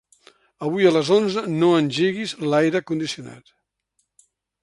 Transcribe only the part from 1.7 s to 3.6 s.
engeguis l'aire condicionat.